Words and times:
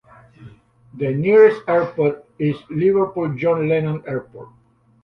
The 0.95 1.13
nearest 1.13 1.61
airport 1.67 2.25
is 2.39 2.55
Liverpool 2.71 3.35
John 3.35 3.69
Lennon 3.69 4.01
Airport. 4.07 4.49